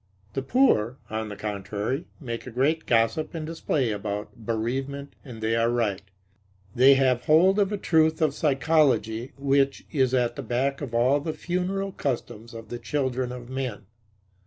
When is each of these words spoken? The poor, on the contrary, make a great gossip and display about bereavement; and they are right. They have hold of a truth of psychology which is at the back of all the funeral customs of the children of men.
The 0.33 0.41
poor, 0.41 0.97
on 1.11 1.29
the 1.29 1.35
contrary, 1.35 2.07
make 2.19 2.47
a 2.47 2.49
great 2.49 2.87
gossip 2.87 3.35
and 3.35 3.45
display 3.45 3.91
about 3.91 4.35
bereavement; 4.35 5.13
and 5.23 5.41
they 5.43 5.55
are 5.55 5.69
right. 5.69 6.01
They 6.73 6.95
have 6.95 7.25
hold 7.25 7.59
of 7.59 7.71
a 7.71 7.77
truth 7.77 8.19
of 8.19 8.33
psychology 8.33 9.31
which 9.37 9.85
is 9.91 10.15
at 10.15 10.35
the 10.35 10.41
back 10.41 10.81
of 10.81 10.95
all 10.95 11.19
the 11.19 11.33
funeral 11.33 11.91
customs 11.91 12.55
of 12.55 12.69
the 12.69 12.79
children 12.79 13.31
of 13.31 13.47
men. 13.47 13.85